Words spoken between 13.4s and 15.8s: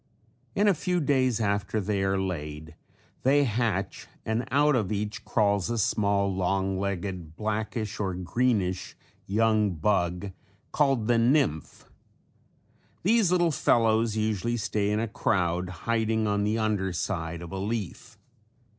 fellows usually stay in a crowd